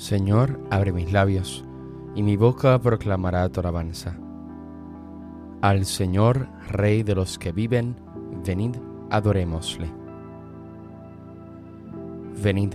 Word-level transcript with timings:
Señor, 0.00 0.58
abre 0.70 0.92
mis 0.92 1.12
labios, 1.12 1.62
y 2.14 2.22
mi 2.22 2.34
boca 2.38 2.78
proclamará 2.80 3.46
tu 3.50 3.60
alabanza. 3.60 4.16
Al 5.60 5.84
Señor, 5.84 6.48
Rey 6.70 7.02
de 7.02 7.14
los 7.14 7.38
que 7.38 7.52
viven, 7.52 7.96
venid, 8.42 8.76
adorémosle. 9.10 9.90
Venid, 12.42 12.72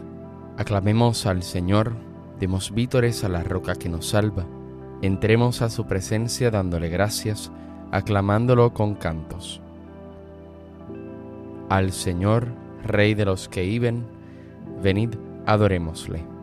aclamemos 0.59 1.25
al 1.25 1.41
Señor, 1.41 1.93
demos 2.39 2.71
vítores 2.71 3.23
a 3.23 3.29
la 3.29 3.43
roca 3.43 3.73
que 3.73 3.89
nos 3.89 4.09
salva, 4.09 4.45
entremos 5.01 5.63
a 5.63 5.71
su 5.71 5.87
presencia 5.87 6.51
dándole 6.51 6.89
gracias, 6.89 7.51
aclamándolo 7.89 8.71
con 8.71 8.93
cantos. 8.93 9.61
Al 11.69 11.91
Señor, 11.91 12.49
Rey 12.83 13.15
de 13.15 13.25
los 13.25 13.49
que 13.49 13.63
viven, 13.63 14.05
venid, 14.83 15.15
adorémosle 15.47 16.34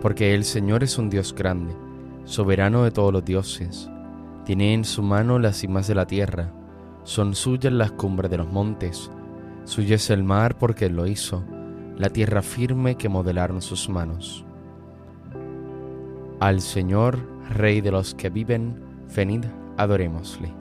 porque 0.00 0.34
el 0.34 0.44
Señor 0.44 0.84
es 0.84 0.98
un 0.98 1.10
Dios 1.10 1.34
grande, 1.34 1.74
soberano 2.24 2.84
de 2.84 2.90
todos 2.90 3.12
los 3.12 3.24
dioses. 3.24 3.90
Tiene 4.44 4.74
en 4.74 4.84
su 4.84 5.02
mano 5.02 5.38
las 5.38 5.56
cimas 5.56 5.88
de 5.88 5.94
la 5.94 6.06
tierra, 6.06 6.52
son 7.02 7.34
suyas 7.34 7.72
las 7.72 7.92
cumbres 7.92 8.30
de 8.30 8.38
los 8.38 8.50
montes, 8.50 9.10
suyo 9.64 9.96
es 9.96 10.10
el 10.10 10.22
mar 10.22 10.56
porque 10.56 10.86
Él 10.86 10.96
lo 10.96 11.06
hizo, 11.06 11.44
la 11.96 12.10
tierra 12.10 12.42
firme 12.42 12.96
que 12.96 13.08
modelaron 13.08 13.60
sus 13.60 13.88
manos. 13.88 14.44
Al 16.40 16.60
Señor, 16.60 17.18
Rey 17.50 17.80
de 17.80 17.90
los 17.90 18.14
que 18.14 18.30
viven, 18.30 18.80
venid, 19.14 19.44
adorémosle. 19.76 20.52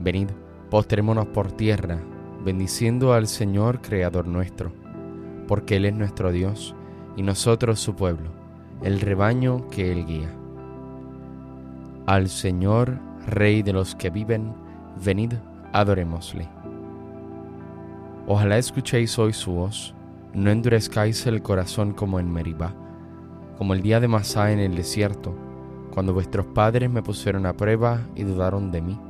Venid, 0.00 0.28
postrémonos 0.70 1.26
por 1.28 1.52
tierra, 1.52 1.98
bendiciendo 2.44 3.14
al 3.14 3.26
Señor, 3.26 3.80
Creador 3.80 4.26
nuestro, 4.26 4.72
porque 5.48 5.76
Él 5.76 5.86
es 5.86 5.94
nuestro 5.94 6.30
Dios 6.30 6.75
y 7.16 7.22
nosotros 7.22 7.80
su 7.80 7.94
pueblo, 7.94 8.30
el 8.82 9.00
rebaño 9.00 9.68
que 9.70 9.90
él 9.90 10.06
guía. 10.06 10.30
Al 12.06 12.28
Señor, 12.28 12.98
Rey 13.26 13.62
de 13.62 13.72
los 13.72 13.96
que 13.96 14.10
viven, 14.10 14.54
venid, 15.04 15.32
adorémosle. 15.72 16.48
Ojalá 18.28 18.58
escuchéis 18.58 19.18
hoy 19.18 19.32
su 19.32 19.52
voz, 19.52 19.94
no 20.34 20.50
endurezcáis 20.50 21.26
el 21.26 21.42
corazón 21.42 21.92
como 21.92 22.20
en 22.20 22.30
Meribá, 22.30 22.74
como 23.58 23.74
el 23.74 23.82
día 23.82 23.98
de 23.98 24.08
Masá 24.08 24.52
en 24.52 24.58
el 24.58 24.76
desierto, 24.76 25.34
cuando 25.92 26.12
vuestros 26.12 26.46
padres 26.46 26.90
me 26.90 27.02
pusieron 27.02 27.46
a 27.46 27.54
prueba 27.54 28.00
y 28.14 28.22
dudaron 28.22 28.70
de 28.70 28.82
mí, 28.82 29.00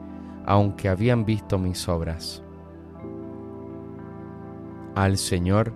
aunque 0.46 0.88
habían 0.88 1.24
visto 1.24 1.58
mis 1.58 1.88
obras. 1.88 2.42
Al 4.94 5.18
Señor, 5.18 5.72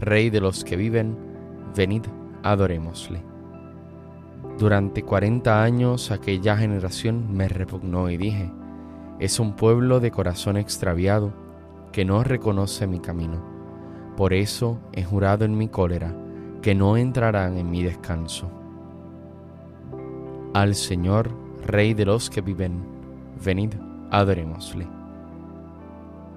Rey 0.00 0.30
de 0.30 0.40
los 0.40 0.64
que 0.64 0.76
viven, 0.76 1.31
venid, 1.76 2.02
adorémosle. 2.42 3.22
Durante 4.58 5.02
cuarenta 5.02 5.62
años 5.62 6.10
aquella 6.10 6.56
generación 6.56 7.34
me 7.34 7.48
repugnó 7.48 8.10
y 8.10 8.16
dije, 8.16 8.50
es 9.18 9.40
un 9.40 9.54
pueblo 9.54 10.00
de 10.00 10.10
corazón 10.10 10.56
extraviado 10.56 11.32
que 11.92 12.04
no 12.04 12.24
reconoce 12.24 12.86
mi 12.86 12.98
camino. 12.98 13.42
Por 14.16 14.32
eso 14.32 14.78
he 14.92 15.04
jurado 15.04 15.44
en 15.44 15.56
mi 15.56 15.68
cólera 15.68 16.14
que 16.60 16.74
no 16.74 16.96
entrarán 16.96 17.56
en 17.56 17.70
mi 17.70 17.82
descanso. 17.82 18.50
Al 20.54 20.74
Señor, 20.74 21.30
Rey 21.66 21.94
de 21.94 22.04
los 22.04 22.28
que 22.28 22.40
viven, 22.40 22.84
venid, 23.44 23.74
adorémosle. 24.10 24.86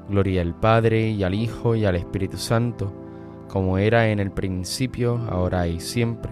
Gloria 0.10 0.42
al 0.42 0.54
Padre 0.54 1.10
y 1.10 1.24
al 1.24 1.34
Hijo 1.34 1.76
y 1.76 1.86
al 1.86 1.96
Espíritu 1.96 2.38
Santo, 2.38 2.94
como 3.48 3.78
era 3.78 4.10
en 4.10 4.20
el 4.20 4.32
principio, 4.32 5.20
ahora 5.30 5.68
y 5.68 5.80
siempre, 5.80 6.32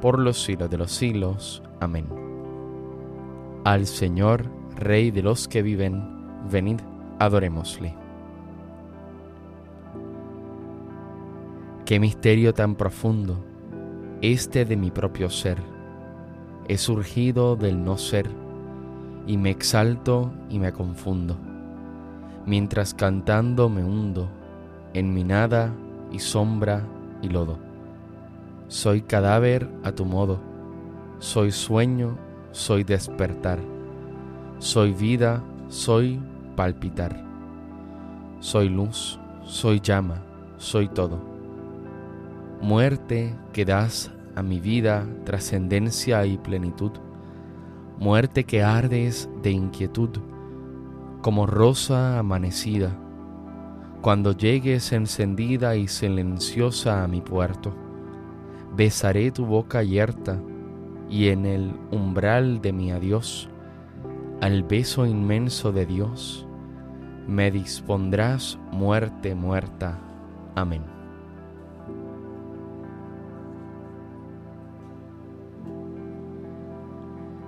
por 0.00 0.18
los 0.18 0.42
siglos 0.42 0.70
de 0.70 0.78
los 0.78 0.92
siglos. 0.92 1.62
Amén. 1.80 2.06
Al 3.64 3.86
Señor, 3.86 4.44
Rey 4.76 5.10
de 5.10 5.22
los 5.22 5.48
que 5.48 5.62
viven, 5.62 6.02
venid, 6.50 6.80
adorémosle. 7.18 7.94
Qué 11.84 12.00
misterio 12.00 12.54
tan 12.54 12.74
profundo, 12.74 13.44
este 14.22 14.64
de 14.64 14.76
mi 14.76 14.90
propio 14.90 15.30
ser. 15.30 15.58
He 16.68 16.78
surgido 16.78 17.54
del 17.56 17.84
no 17.84 17.98
ser, 17.98 18.30
y 19.26 19.36
me 19.36 19.50
exalto 19.50 20.32
y 20.48 20.58
me 20.58 20.72
confundo, 20.72 21.36
mientras 22.46 22.94
cantando 22.94 23.68
me 23.68 23.84
hundo 23.84 24.28
en 24.94 25.12
mi 25.12 25.24
nada 25.24 25.72
y 26.12 26.18
sombra 26.18 26.86
y 27.22 27.28
lodo. 27.28 27.58
Soy 28.68 29.02
cadáver 29.02 29.68
a 29.82 29.92
tu 29.92 30.04
modo, 30.04 30.40
soy 31.18 31.52
sueño, 31.52 32.16
soy 32.52 32.84
despertar, 32.84 33.58
soy 34.58 34.92
vida, 34.92 35.42
soy 35.68 36.20
palpitar, 36.56 37.24
soy 38.40 38.68
luz, 38.68 39.18
soy 39.44 39.80
llama, 39.80 40.22
soy 40.56 40.88
todo. 40.88 41.20
Muerte 42.60 43.34
que 43.52 43.64
das 43.64 44.10
a 44.36 44.42
mi 44.42 44.60
vida 44.60 45.06
trascendencia 45.24 46.24
y 46.26 46.38
plenitud, 46.38 46.92
muerte 47.98 48.44
que 48.44 48.62
ardes 48.62 49.28
de 49.42 49.50
inquietud, 49.50 50.10
como 51.20 51.46
rosa 51.46 52.18
amanecida 52.18 52.96
cuando 54.02 54.32
llegues 54.32 54.90
encendida 54.90 55.76
y 55.76 55.86
silenciosa 55.86 57.04
a 57.04 57.06
mi 57.06 57.20
puerto, 57.20 57.72
besaré 58.74 59.30
tu 59.30 59.46
boca 59.46 59.78
abierta 59.78 60.42
y 61.08 61.28
en 61.28 61.46
el 61.46 61.72
umbral 61.92 62.60
de 62.60 62.72
mi 62.72 62.90
adiós, 62.90 63.48
al 64.40 64.64
beso 64.64 65.06
inmenso 65.06 65.70
de 65.70 65.86
Dios, 65.86 66.48
me 67.28 67.52
dispondrás 67.52 68.58
muerte 68.72 69.36
muerta. 69.36 70.00
Amén. 70.56 70.82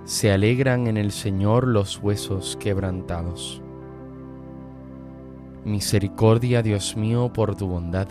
Se 0.05 0.31
alegran 0.31 0.87
en 0.87 0.95
el 0.95 1.11
Señor 1.11 1.67
los 1.67 2.01
huesos 2.01 2.55
quebrantados 2.61 3.61
Misericordia, 5.65 6.61
Dios 6.61 6.95
mío, 6.95 7.33
por 7.33 7.55
tu 7.55 7.65
bondad, 7.65 8.07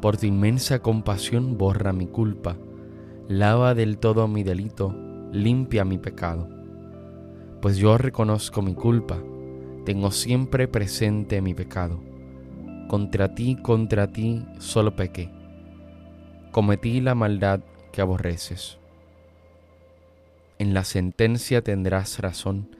por 0.00 0.16
tu 0.16 0.24
inmensa 0.24 0.78
compasión, 0.78 1.58
borra 1.58 1.92
mi 1.92 2.06
culpa, 2.06 2.56
lava 3.28 3.74
del 3.74 3.98
todo 3.98 4.26
mi 4.26 4.42
delito, 4.42 4.96
limpia 5.30 5.84
mi 5.84 5.98
pecado. 5.98 6.48
Pues 7.60 7.76
yo 7.76 7.98
reconozco 7.98 8.62
mi 8.62 8.72
culpa, 8.72 9.22
tengo 9.84 10.10
siempre 10.10 10.66
presente 10.66 11.42
mi 11.42 11.52
pecado. 11.52 12.00
Contra 12.88 13.34
ti, 13.34 13.56
contra 13.56 14.06
ti, 14.06 14.46
solo 14.56 14.96
pequé. 14.96 15.30
Cometí 16.52 17.02
la 17.02 17.14
maldad 17.14 17.60
que 17.92 18.00
aborreces. 18.00 18.78
En 20.58 20.72
la 20.72 20.84
sentencia 20.84 21.60
tendrás 21.60 22.18
razón, 22.18 22.74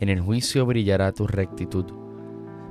en 0.00 0.08
el 0.08 0.20
juicio 0.20 0.66
brillará 0.66 1.12
tu 1.12 1.28
rectitud 1.28 2.03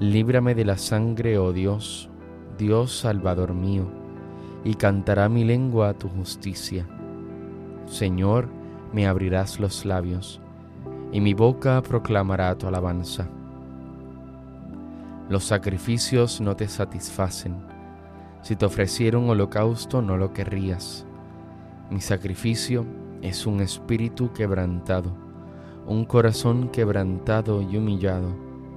Líbrame 0.00 0.54
de 0.54 0.64
la 0.64 0.78
sangre, 0.78 1.36
oh 1.36 1.52
Dios, 1.52 2.08
Dios 2.56 2.90
Salvador 3.00 3.52
mío, 3.52 3.84
y 4.64 4.72
cantará 4.76 5.28
mi 5.28 5.44
lengua 5.44 5.92
tu 5.92 6.08
justicia. 6.08 6.86
Señor, 7.84 8.48
me 8.94 9.06
abrirás 9.06 9.60
los 9.60 9.84
labios, 9.84 10.40
y 11.12 11.20
mi 11.20 11.34
boca 11.34 11.82
proclamará 11.82 12.56
tu 12.56 12.66
alabanza. 12.66 13.28
Los 15.28 15.44
sacrificios 15.44 16.40
no 16.40 16.56
te 16.56 16.66
satisfacen. 16.66 17.56
Si 18.40 18.56
te 18.56 18.64
ofreciera 18.64 19.18
un 19.18 19.28
holocausto 19.28 20.00
no 20.00 20.16
lo 20.16 20.32
querrías. 20.32 21.04
Mi 21.90 22.00
sacrificio 22.00 22.86
es 23.20 23.46
un 23.46 23.60
espíritu 23.60 24.32
quebrantado, 24.32 25.12
un 25.86 26.06
corazón 26.06 26.70
quebrantado 26.70 27.60
y 27.60 27.76
humillado, 27.76 28.49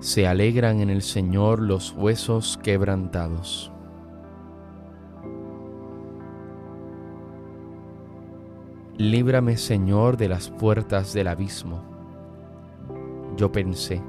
Se 0.00 0.26
alegran 0.26 0.80
en 0.80 0.88
el 0.88 1.02
Señor 1.02 1.60
los 1.60 1.92
huesos 1.92 2.58
quebrantados. 2.62 3.70
Líbrame, 8.96 9.58
Señor, 9.58 10.16
de 10.16 10.30
las 10.30 10.48
puertas 10.48 11.12
del 11.12 11.28
abismo. 11.28 11.82
Yo 13.36 13.52
pensé, 13.52 14.00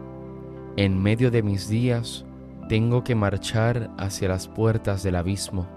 en 0.77 0.97
medio 0.97 1.29
de 1.29 1.43
mis 1.43 1.67
días 1.67 2.25
tengo 2.69 3.03
que 3.03 3.15
marchar 3.15 3.91
hacia 3.97 4.29
las 4.29 4.47
puertas 4.47 5.03
del 5.03 5.17
abismo. 5.17 5.67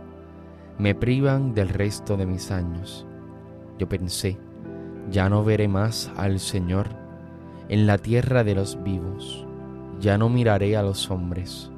Me 0.78 0.94
privan 0.94 1.54
del 1.54 1.70
resto 1.70 2.16
de 2.16 2.26
mis 2.26 2.52
años. 2.52 3.04
Yo 3.80 3.88
pensé, 3.88 4.38
ya 5.10 5.28
no 5.28 5.42
veré 5.42 5.66
más 5.66 6.12
al 6.16 6.38
Señor 6.38 6.86
en 7.68 7.88
la 7.88 7.98
tierra 7.98 8.44
de 8.44 8.54
los 8.54 8.80
vivos. 8.84 9.43
Ya 10.00 10.18
no 10.18 10.28
miraré 10.28 10.76
a 10.76 10.82
los 10.82 11.10
hombres 11.10 11.70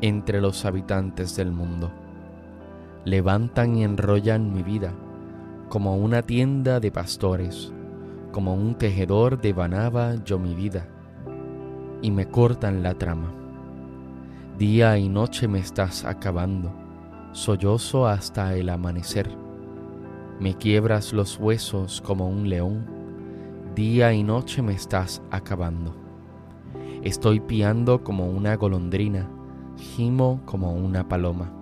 entre 0.00 0.40
los 0.40 0.64
habitantes 0.64 1.36
del 1.36 1.52
mundo. 1.52 1.90
Levantan 3.04 3.76
y 3.76 3.84
enrollan 3.84 4.52
mi 4.52 4.62
vida 4.62 4.92
como 5.68 5.96
una 5.96 6.22
tienda 6.22 6.80
de 6.80 6.90
pastores, 6.90 7.72
como 8.32 8.54
un 8.54 8.74
tejedor 8.74 9.40
de 9.40 9.52
banaba 9.52 10.16
yo 10.24 10.38
mi 10.38 10.54
vida 10.54 10.88
y 12.02 12.10
me 12.10 12.26
cortan 12.26 12.82
la 12.82 12.94
trama. 12.94 13.32
Día 14.58 14.98
y 14.98 15.08
noche 15.08 15.48
me 15.48 15.58
estás 15.58 16.04
acabando, 16.04 16.72
sollozo 17.32 18.06
hasta 18.06 18.54
el 18.56 18.68
amanecer. 18.68 19.30
Me 20.38 20.54
quiebras 20.54 21.12
los 21.12 21.38
huesos 21.38 22.00
como 22.00 22.28
un 22.28 22.48
león, 22.48 22.86
día 23.74 24.12
y 24.12 24.22
noche 24.22 24.62
me 24.62 24.72
estás 24.72 25.22
acabando. 25.30 25.94
Estoy 27.02 27.40
piando 27.40 28.04
como 28.04 28.28
una 28.30 28.56
golondrina, 28.56 29.28
gimo 29.76 30.40
como 30.44 30.74
una 30.74 31.08
paloma. 31.08 31.52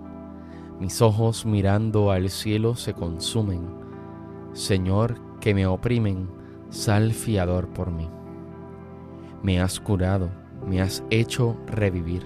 Mis 0.79 1.01
ojos 1.01 1.45
mirando 1.45 2.11
al 2.11 2.29
cielo 2.29 2.75
se 2.75 2.93
consumen. 2.93 3.67
Señor, 4.53 5.15
que 5.39 5.53
me 5.53 5.65
oprimen, 5.65 6.29
sal 6.69 7.13
fiador 7.13 7.67
por 7.69 7.91
mí 7.91 8.09
me 9.41 9.61
has 9.61 9.79
curado, 9.79 10.29
me 10.67 10.81
has 10.81 11.03
hecho 11.09 11.55
revivir. 11.67 12.23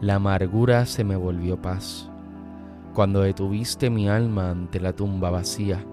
La 0.00 0.16
amargura 0.16 0.86
se 0.86 1.04
me 1.04 1.16
volvió 1.16 1.60
paz. 1.60 2.10
Cuando 2.94 3.22
detuviste 3.22 3.90
mi 3.90 4.08
alma 4.08 4.50
ante 4.50 4.80
la 4.80 4.92
tumba 4.92 5.30
vacía 5.30 5.84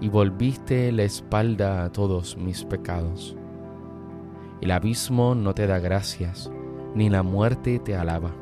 y 0.00 0.08
volviste 0.08 0.92
la 0.92 1.04
espalda 1.04 1.84
a 1.84 1.90
todos 1.90 2.36
mis 2.36 2.64
pecados. 2.64 3.36
El 4.64 4.70
abismo 4.70 5.34
no 5.34 5.54
te 5.54 5.66
da 5.66 5.78
gracias, 5.78 6.50
ni 6.94 7.10
la 7.10 7.22
muerte 7.22 7.78
te 7.78 7.96
alaba, 7.96 8.34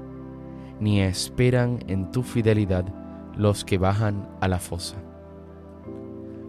ni 0.79 1.01
esperan 1.01 1.81
en 1.89 2.13
tu 2.13 2.23
fidelidad 2.23 2.85
los 3.37 3.65
que 3.65 3.77
bajan 3.77 4.29
a 4.41 4.47
la 4.47 4.61
fosa. 4.61 4.99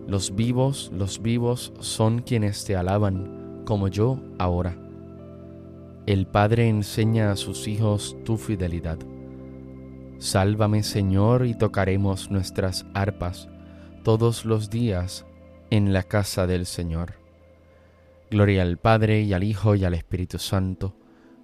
Los 0.05 0.35
vivos, 0.35 0.91
los 0.93 1.23
vivos 1.23 1.73
son 1.79 2.19
quienes 2.19 2.65
te 2.65 2.75
alaban 2.75 3.63
como 3.65 3.87
yo 3.87 4.19
ahora. 4.37 4.77
El 6.05 6.27
Padre 6.27 6.69
enseña 6.69 7.31
a 7.31 7.35
sus 7.35 7.67
hijos 7.67 8.15
tu 8.23 8.37
fidelidad. 8.37 8.99
Sálvame 10.19 10.83
Señor 10.83 11.47
y 11.47 11.57
tocaremos 11.57 12.29
nuestras 12.29 12.85
arpas 12.93 13.49
todos 14.03 14.45
los 14.45 14.69
días 14.69 15.25
en 15.71 15.93
la 15.93 16.03
casa 16.03 16.45
del 16.45 16.67
Señor. 16.67 17.22
Gloria 18.33 18.63
al 18.63 18.79
Padre 18.79 19.21
y 19.21 19.31
al 19.33 19.43
Hijo 19.43 19.75
y 19.75 19.85
al 19.85 19.93
Espíritu 19.93 20.39
Santo, 20.39 20.95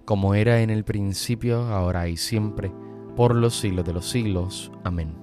como 0.05 0.33
era 0.33 0.61
en 0.61 0.71
el 0.71 0.83
principio, 0.83 1.65
ahora 1.65 2.07
y 2.07 2.17
siempre, 2.17 2.71
por 3.15 3.35
los 3.35 3.55
siglos 3.55 3.85
de 3.85 3.93
los 3.93 4.09
siglos. 4.09 4.71
Amén. 4.83 5.13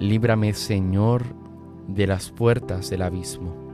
Líbrame 0.00 0.54
Señor 0.54 1.24
de 1.88 2.06
las 2.06 2.30
puertas 2.30 2.88
del 2.88 3.02
abismo 3.02 3.64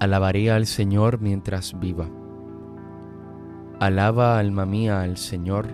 Alabaré 0.00 0.50
al 0.50 0.64
Señor 0.64 1.20
mientras 1.20 1.78
viva. 1.78 2.08
Alaba 3.80 4.38
alma 4.38 4.64
mía 4.64 5.02
al 5.02 5.18
Señor, 5.18 5.66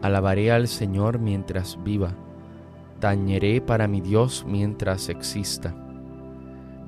alabaré 0.00 0.50
al 0.50 0.66
Señor 0.66 1.18
mientras 1.18 1.78
viva, 1.84 2.14
tañeré 3.00 3.60
para 3.60 3.88
mi 3.88 4.00
Dios 4.00 4.44
mientras 4.46 5.08
exista. 5.08 5.74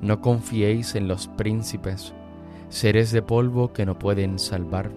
No 0.01 0.21
confiéis 0.21 0.95
en 0.95 1.07
los 1.07 1.27
príncipes, 1.27 2.13
seres 2.69 3.11
de 3.11 3.21
polvo 3.21 3.73
que 3.73 3.85
no 3.85 3.97
pueden 3.97 4.39
salvar. 4.39 4.91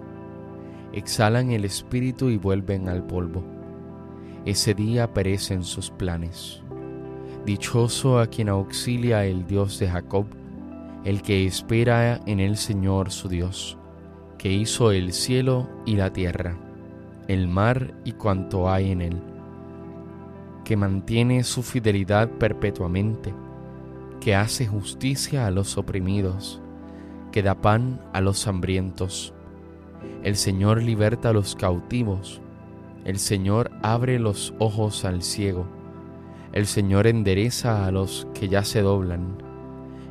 Exhalan 0.92 1.50
el 1.50 1.64
espíritu 1.64 2.28
y 2.28 2.36
vuelven 2.36 2.88
al 2.88 3.04
polvo. 3.04 3.42
Ese 4.44 4.74
día 4.74 5.12
perecen 5.12 5.64
sus 5.64 5.90
planes. 5.90 6.62
Dichoso 7.44 8.18
a 8.18 8.26
quien 8.26 8.48
auxilia 8.48 9.24
el 9.24 9.46
Dios 9.46 9.78
de 9.78 9.88
Jacob, 9.88 10.26
el 11.04 11.22
que 11.22 11.46
espera 11.46 12.20
en 12.26 12.40
el 12.40 12.56
Señor 12.56 13.10
su 13.10 13.28
Dios, 13.28 13.78
que 14.38 14.52
hizo 14.52 14.90
el 14.90 15.12
cielo 15.12 15.68
y 15.84 15.96
la 15.96 16.12
tierra, 16.12 16.56
el 17.28 17.46
mar 17.46 17.94
y 18.04 18.12
cuanto 18.12 18.68
hay 18.68 18.90
en 18.90 19.02
él, 19.02 19.22
que 20.66 20.76
mantiene 20.76 21.44
su 21.44 21.62
fidelidad 21.62 22.28
perpetuamente, 22.28 23.32
que 24.20 24.34
hace 24.34 24.66
justicia 24.66 25.46
a 25.46 25.52
los 25.52 25.78
oprimidos, 25.78 26.60
que 27.30 27.44
da 27.44 27.54
pan 27.54 28.00
a 28.12 28.20
los 28.20 28.48
hambrientos. 28.48 29.32
El 30.24 30.34
Señor 30.34 30.82
liberta 30.82 31.28
a 31.28 31.32
los 31.32 31.54
cautivos, 31.54 32.40
el 33.04 33.20
Señor 33.20 33.70
abre 33.80 34.18
los 34.18 34.54
ojos 34.58 35.04
al 35.04 35.22
ciego, 35.22 35.68
el 36.52 36.66
Señor 36.66 37.06
endereza 37.06 37.86
a 37.86 37.92
los 37.92 38.26
que 38.34 38.48
ya 38.48 38.64
se 38.64 38.82
doblan, 38.82 39.38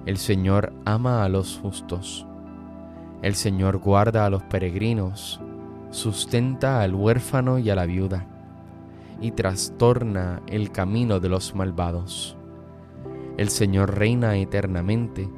el 0.05 0.15
Señor 0.15 0.71
ama 0.85 1.25
a 1.25 1.27
los 1.27 1.59
justos. 1.61 2.25
El 3.21 3.35
Señor 3.35 3.79
guarda 3.79 4.25
a 4.25 4.29
los 4.29 4.43
peregrinos, 4.43 5.41
sustenta 5.89 6.81
al 6.81 6.95
huérfano 6.95 7.59
y 7.59 7.69
a 7.69 7.75
la 7.75 7.85
viuda, 7.85 8.25
y 9.21 9.31
trastorna 9.31 10.41
el 10.47 10.71
camino 10.71 11.19
de 11.19 11.29
los 11.29 11.55
malvados. 11.55 12.35
El 13.37 13.49
Señor 13.49 13.97
reina 13.97 14.37
eternamente, 14.37 15.29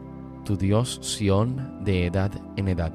tu 0.45 0.55
Dios 0.57 0.99
Sión 1.01 1.83
de 1.83 2.05
edad 2.05 2.31
en 2.55 2.67
edad. 2.67 2.93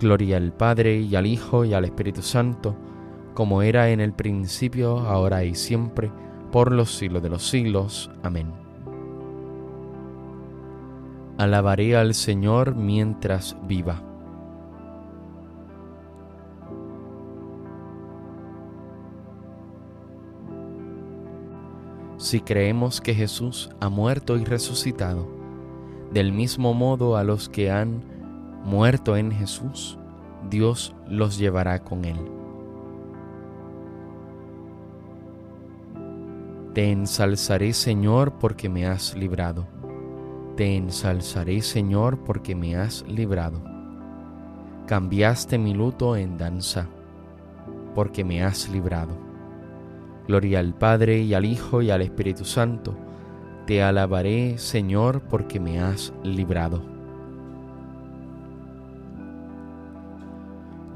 Gloria 0.00 0.36
al 0.36 0.52
Padre 0.52 1.00
y 1.00 1.16
al 1.16 1.26
Hijo 1.26 1.64
y 1.64 1.74
al 1.74 1.84
Espíritu 1.84 2.22
Santo, 2.22 2.76
como 3.34 3.62
era 3.62 3.90
en 3.90 4.00
el 4.00 4.12
principio, 4.12 4.98
ahora 5.00 5.44
y 5.44 5.54
siempre, 5.54 6.10
por 6.50 6.72
los 6.72 6.94
siglos 6.96 7.22
de 7.22 7.28
los 7.28 7.46
siglos. 7.48 8.10
Amén. 8.22 8.52
Alabaré 11.36 11.96
al 11.96 12.14
Señor 12.14 12.74
mientras 12.74 13.56
viva. 13.66 14.07
Si 22.18 22.40
creemos 22.40 23.00
que 23.00 23.14
Jesús 23.14 23.70
ha 23.78 23.88
muerto 23.88 24.36
y 24.36 24.44
resucitado, 24.44 25.28
del 26.12 26.32
mismo 26.32 26.74
modo 26.74 27.16
a 27.16 27.22
los 27.22 27.48
que 27.48 27.70
han 27.70 28.02
muerto 28.64 29.16
en 29.16 29.30
Jesús, 29.30 29.96
Dios 30.50 30.96
los 31.08 31.38
llevará 31.38 31.78
con 31.84 32.04
él. 32.04 32.18
Te 36.74 36.90
ensalzaré, 36.90 37.72
Señor, 37.72 38.32
porque 38.40 38.68
me 38.68 38.84
has 38.86 39.16
librado. 39.16 39.68
Te 40.56 40.76
ensalzaré, 40.76 41.62
Señor, 41.62 42.18
porque 42.24 42.56
me 42.56 42.74
has 42.74 43.04
librado. 43.06 43.62
Cambiaste 44.86 45.56
mi 45.56 45.72
luto 45.72 46.16
en 46.16 46.36
danza, 46.36 46.88
porque 47.94 48.24
me 48.24 48.42
has 48.42 48.68
librado. 48.68 49.27
Gloria 50.28 50.60
al 50.60 50.74
Padre 50.74 51.20
y 51.22 51.32
al 51.32 51.46
Hijo 51.46 51.80
y 51.80 51.90
al 51.90 52.02
Espíritu 52.02 52.44
Santo. 52.44 52.94
Te 53.66 53.82
alabaré, 53.82 54.58
Señor, 54.58 55.22
porque 55.22 55.58
me 55.58 55.80
has 55.80 56.12
librado. 56.22 56.82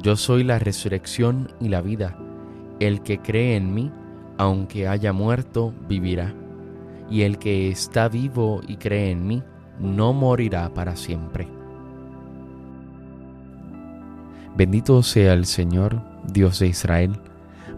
Yo 0.02 0.16
soy 0.16 0.44
la 0.44 0.58
resurrección 0.58 1.50
y 1.60 1.70
la 1.70 1.80
vida. 1.80 2.18
El 2.78 3.02
que 3.02 3.20
cree 3.20 3.56
en 3.56 3.72
mí, 3.72 3.90
aunque 4.36 4.86
haya 4.86 5.14
muerto, 5.14 5.72
vivirá. 5.88 6.34
Y 7.08 7.22
el 7.22 7.38
que 7.38 7.70
está 7.70 8.08
vivo 8.08 8.60
y 8.66 8.76
cree 8.76 9.12
en 9.12 9.26
mí, 9.26 9.42
no 9.80 10.12
morirá 10.12 10.74
para 10.74 10.94
siempre. 10.94 11.48
Bendito 14.56 15.02
sea 15.02 15.32
el 15.32 15.46
Señor, 15.46 16.02
Dios 16.30 16.58
de 16.58 16.66
Israel, 16.66 17.18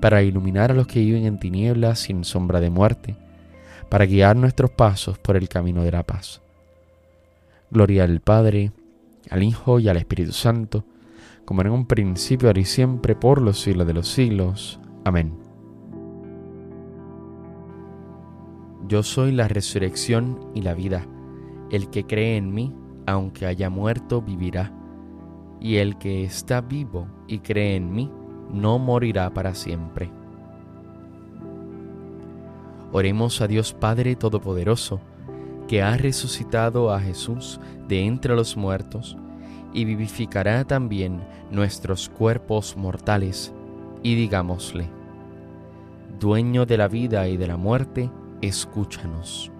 para 0.00 0.22
iluminar 0.22 0.70
a 0.70 0.74
los 0.74 0.86
que 0.86 1.00
viven 1.00 1.24
en 1.24 1.38
tinieblas 1.38 2.00
sin 2.00 2.24
sombra 2.24 2.60
de 2.60 2.70
muerte, 2.70 3.16
para 3.88 4.06
guiar 4.06 4.36
nuestros 4.36 4.70
pasos 4.70 5.18
por 5.18 5.36
el 5.36 5.48
camino 5.48 5.82
de 5.82 5.92
la 5.92 6.02
paz. 6.02 6.40
Gloria 7.70 8.04
al 8.04 8.20
Padre, 8.20 8.72
al 9.30 9.42
Hijo 9.42 9.80
y 9.80 9.88
al 9.88 9.96
Espíritu 9.96 10.32
Santo, 10.32 10.84
como 11.44 11.62
en 11.62 11.70
un 11.70 11.86
principio, 11.86 12.48
ahora 12.48 12.60
y 12.60 12.64
siempre, 12.64 13.14
por 13.14 13.40
los 13.40 13.60
siglos 13.60 13.86
de 13.86 13.94
los 13.94 14.08
siglos. 14.08 14.78
Amén. 15.04 15.32
Yo 18.86 19.02
soy 19.02 19.32
la 19.32 19.48
resurrección 19.48 20.50
y 20.54 20.62
la 20.62 20.74
vida. 20.74 21.06
El 21.70 21.90
que 21.90 22.04
cree 22.04 22.36
en 22.36 22.52
mí, 22.52 22.74
aunque 23.06 23.46
haya 23.46 23.70
muerto, 23.70 24.22
vivirá. 24.22 24.72
Y 25.60 25.76
el 25.76 25.98
que 25.98 26.24
está 26.24 26.60
vivo 26.60 27.06
y 27.26 27.40
cree 27.40 27.76
en 27.76 27.92
mí, 27.92 28.10
no 28.52 28.78
morirá 28.78 29.30
para 29.30 29.54
siempre. 29.54 30.10
Oremos 32.92 33.40
a 33.40 33.46
Dios 33.46 33.74
Padre 33.74 34.16
Todopoderoso, 34.16 35.00
que 35.66 35.82
ha 35.82 35.96
resucitado 35.96 36.92
a 36.92 37.00
Jesús 37.00 37.60
de 37.86 38.04
entre 38.04 38.34
los 38.34 38.56
muertos, 38.56 39.16
y 39.74 39.84
vivificará 39.84 40.64
también 40.64 41.20
nuestros 41.50 42.08
cuerpos 42.08 42.76
mortales, 42.76 43.52
y 44.02 44.14
digámosle, 44.14 44.88
Dueño 46.18 46.66
de 46.66 46.78
la 46.78 46.88
vida 46.88 47.28
y 47.28 47.36
de 47.36 47.46
la 47.46 47.56
muerte, 47.56 48.10
escúchanos. 48.40 49.52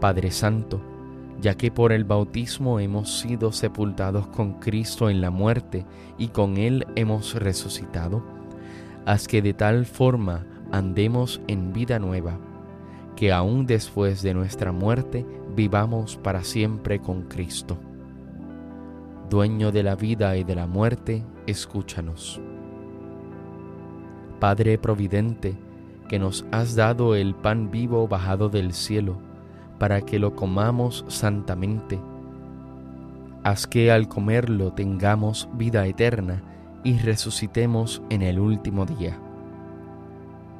Padre 0.00 0.30
Santo, 0.30 0.80
ya 1.40 1.54
que 1.54 1.70
por 1.70 1.92
el 1.92 2.04
bautismo 2.04 2.80
hemos 2.80 3.18
sido 3.20 3.52
sepultados 3.52 4.26
con 4.28 4.54
Cristo 4.54 5.10
en 5.10 5.20
la 5.20 5.30
muerte 5.30 5.84
y 6.18 6.28
con 6.28 6.56
Él 6.56 6.86
hemos 6.96 7.34
resucitado, 7.34 8.22
haz 9.04 9.28
que 9.28 9.42
de 9.42 9.54
tal 9.54 9.86
forma 9.86 10.46
andemos 10.72 11.40
en 11.46 11.72
vida 11.72 11.98
nueva, 11.98 12.38
que 13.14 13.32
aún 13.32 13.66
después 13.66 14.22
de 14.22 14.34
nuestra 14.34 14.72
muerte 14.72 15.24
vivamos 15.54 16.16
para 16.16 16.42
siempre 16.42 17.00
con 17.00 17.22
Cristo. 17.22 17.78
Dueño 19.30 19.72
de 19.72 19.82
la 19.82 19.96
vida 19.96 20.36
y 20.36 20.44
de 20.44 20.54
la 20.54 20.66
muerte, 20.66 21.24
escúchanos. 21.46 22.40
Padre 24.38 24.78
Providente, 24.78 25.56
que 26.08 26.18
nos 26.18 26.46
has 26.52 26.76
dado 26.76 27.14
el 27.14 27.34
pan 27.34 27.70
vivo 27.70 28.06
bajado 28.06 28.48
del 28.48 28.72
cielo, 28.72 29.18
para 29.78 30.00
que 30.00 30.18
lo 30.18 30.34
comamos 30.34 31.04
santamente. 31.08 31.98
Haz 33.42 33.66
que 33.66 33.92
al 33.92 34.08
comerlo 34.08 34.72
tengamos 34.72 35.48
vida 35.54 35.86
eterna 35.86 36.42
y 36.82 36.98
resucitemos 36.98 38.02
en 38.10 38.22
el 38.22 38.38
último 38.38 38.86
día. 38.86 39.18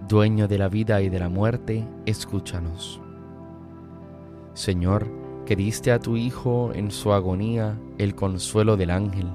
Dueño 0.08 0.46
de 0.46 0.58
la 0.58 0.68
vida 0.68 1.02
y 1.02 1.08
de 1.08 1.18
la 1.18 1.28
muerte, 1.28 1.84
escúchanos. 2.04 3.00
Señor, 4.54 5.08
que 5.44 5.56
diste 5.56 5.92
a 5.92 5.98
tu 5.98 6.16
Hijo 6.16 6.72
en 6.74 6.90
su 6.90 7.12
agonía 7.12 7.78
el 7.98 8.14
consuelo 8.14 8.76
del 8.76 8.90
ángel, 8.90 9.28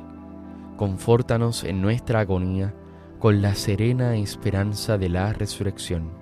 confórtanos 0.78 1.64
en 1.64 1.82
nuestra 1.82 2.22
agonía 2.22 2.74
con 3.20 3.42
la 3.42 3.56
serena 3.56 4.16
esperanza 4.16 4.98
de 4.98 5.10
la 5.10 5.32
resurrección. 5.32 6.21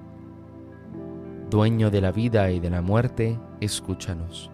Dueño 1.49 1.89
de 1.89 1.99
la 1.99 2.11
vida 2.11 2.51
y 2.51 2.59
de 2.59 2.69
la 2.69 2.83
muerte, 2.83 3.39
escúchanos. 3.59 4.51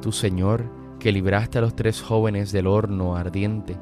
Tu 0.00 0.12
Señor, 0.12 0.70
que 1.00 1.10
libraste 1.10 1.58
a 1.58 1.60
los 1.60 1.74
tres 1.74 2.00
jóvenes 2.00 2.52
del 2.52 2.68
horno 2.68 3.16
ardiente, 3.16 3.76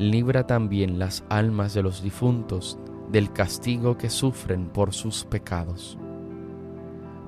libra 0.00 0.48
también 0.48 0.98
las 0.98 1.24
almas 1.28 1.74
de 1.74 1.84
los 1.84 2.02
difuntos 2.02 2.76
del 3.12 3.32
castigo 3.32 3.96
que 3.96 4.10
sufren 4.10 4.66
por 4.66 4.92
sus 4.92 5.24
pecados. 5.24 5.96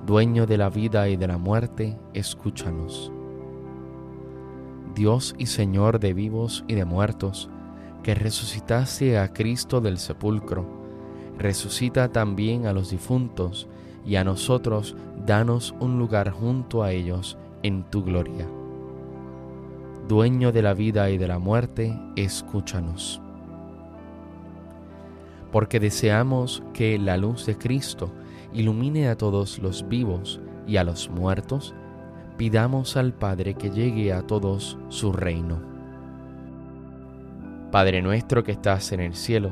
Dueño 0.05 0.45
de 0.45 0.57
la 0.57 0.69
vida 0.69 1.07
y 1.07 1.15
de 1.15 1.27
la 1.27 1.37
muerte, 1.37 1.97
escúchanos. 2.13 3.13
Dios 4.93 5.35
y 5.37 5.45
Señor 5.45 6.01
de 6.01 6.13
vivos 6.13 6.65
y 6.67 6.75
de 6.75 6.83
muertos, 6.83 7.49
que 8.03 8.13
resucitase 8.13 9.17
a 9.17 9.31
Cristo 9.31 9.79
del 9.79 9.99
sepulcro, 9.99 10.78
resucita 11.39 12.09
también 12.09 12.67
a 12.67 12.73
los 12.73 12.91
difuntos 12.91 13.67
y 14.05 14.17
a 14.17 14.23
nosotros 14.23 14.95
danos 15.25 15.73
un 15.79 15.97
lugar 15.97 16.29
junto 16.31 16.83
a 16.83 16.91
ellos 16.91 17.37
en 17.63 17.83
tu 17.83 18.03
gloria. 18.03 18.45
Dueño 20.07 20.51
de 20.51 20.61
la 20.61 20.73
vida 20.73 21.09
y 21.09 21.17
de 21.17 21.27
la 21.27 21.39
muerte, 21.39 21.97
escúchanos. 22.15 23.21
Porque 25.51 25.79
deseamos 25.79 26.61
que 26.73 26.97
la 26.99 27.17
luz 27.17 27.45
de 27.45 27.57
Cristo 27.57 28.11
ilumine 28.53 29.07
a 29.07 29.17
todos 29.17 29.59
los 29.59 29.87
vivos 29.87 30.39
y 30.67 30.77
a 30.77 30.83
los 30.83 31.09
muertos, 31.09 31.73
pidamos 32.37 32.97
al 32.97 33.13
Padre 33.13 33.53
que 33.53 33.69
llegue 33.69 34.13
a 34.13 34.23
todos 34.23 34.77
su 34.89 35.11
reino. 35.13 35.59
Padre 37.71 38.01
nuestro 38.01 38.43
que 38.43 38.51
estás 38.51 38.91
en 38.91 38.99
el 38.99 39.13
cielo, 39.13 39.51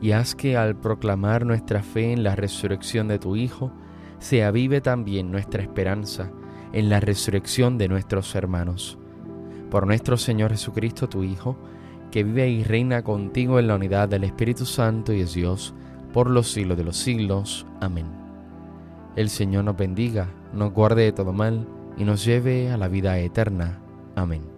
y 0.00 0.12
haz 0.12 0.34
que 0.34 0.56
al 0.56 0.76
proclamar 0.76 1.44
nuestra 1.44 1.82
fe 1.82 2.12
en 2.12 2.22
la 2.22 2.36
resurrección 2.36 3.08
de 3.08 3.18
tu 3.18 3.36
Hijo, 3.36 3.70
se 4.18 4.44
avive 4.44 4.80
también 4.80 5.30
nuestra 5.30 5.62
esperanza 5.62 6.30
en 6.72 6.88
la 6.88 7.00
resurrección 7.00 7.78
de 7.78 7.88
nuestros 7.88 8.34
hermanos. 8.34 8.98
Por 9.70 9.86
nuestro 9.86 10.16
Señor 10.16 10.50
Jesucristo, 10.50 11.08
tu 11.08 11.22
Hijo, 11.22 11.56
que 12.10 12.24
vive 12.24 12.48
y 12.48 12.64
reina 12.64 13.02
contigo 13.02 13.58
en 13.58 13.68
la 13.68 13.76
unidad 13.76 14.08
del 14.08 14.24
Espíritu 14.24 14.66
Santo 14.66 15.12
y 15.12 15.20
es 15.20 15.34
Dios, 15.34 15.74
por 16.12 16.28
los 16.28 16.50
siglos 16.50 16.76
de 16.76 16.84
los 16.84 16.96
siglos. 16.96 17.66
Amén. 17.80 18.06
El 19.16 19.28
Señor 19.28 19.64
nos 19.64 19.76
bendiga, 19.76 20.28
nos 20.52 20.72
guarde 20.72 21.02
de 21.02 21.12
todo 21.12 21.32
mal 21.32 21.66
y 21.96 22.04
nos 22.04 22.24
lleve 22.24 22.70
a 22.70 22.76
la 22.76 22.88
vida 22.88 23.18
eterna. 23.18 23.78
Amén. 24.16 24.49